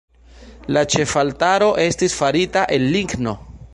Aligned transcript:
La 0.77 0.81
ĉefaltaro 0.93 1.67
estis 1.85 2.17
farita 2.23 2.65
el 2.79 2.89
ligno. 2.97 3.37